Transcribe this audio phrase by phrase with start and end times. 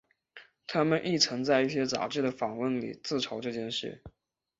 [0.65, 4.01] 他们亦曾在一些杂志的访问里自嘲这件事。